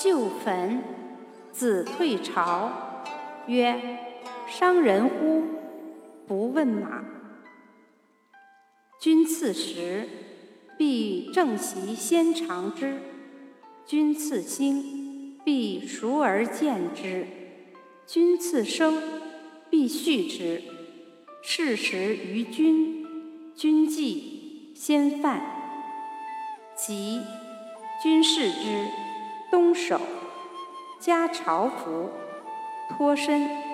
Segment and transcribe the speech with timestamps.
[0.00, 0.80] 旧坟，
[1.50, 2.70] 子退朝。
[3.48, 3.98] 曰：
[4.46, 5.42] 伤人乎？
[6.24, 7.02] 不问马。
[9.00, 10.08] 君赐食，
[10.78, 12.98] 必正席先尝之；
[13.84, 17.26] 君赐兴，必熟而见之；
[18.06, 19.02] 君赐生，
[19.68, 20.62] 必畜之。
[21.42, 23.04] 事食于君，
[23.56, 25.42] 君祭先饭。
[26.76, 27.20] 即
[28.00, 29.07] 君视之。
[29.50, 30.00] 东守，
[31.00, 32.10] 加朝服，
[32.90, 33.67] 脱身。